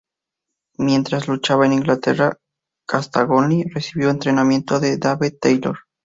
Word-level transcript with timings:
Mientras 0.79 1.27
luchaba 1.27 1.67
en 1.67 1.73
Inglaterra, 1.73 2.39
Castagnoli 2.87 3.65
recibió 3.65 4.09
entrenamiento 4.09 4.79
de 4.79 4.97
Dave 4.97 5.29
Taylor. 5.29 5.77